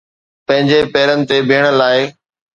پنهنجي 0.47 0.79
پيرن 0.95 1.19
تي 1.29 1.37
بيهڻ 1.49 1.71
لاءِ 1.79 2.01